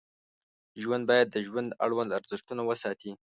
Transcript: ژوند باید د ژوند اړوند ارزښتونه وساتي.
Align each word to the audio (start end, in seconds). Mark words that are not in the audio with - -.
ژوند 0.81 1.03
باید 1.09 1.27
د 1.31 1.37
ژوند 1.47 1.69
اړوند 1.85 2.15
ارزښتونه 2.19 2.61
وساتي. 2.65 3.11